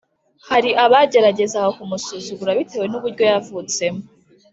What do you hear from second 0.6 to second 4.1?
abageragezaga kumusuzugura bitewe n’uburyo yavutsemo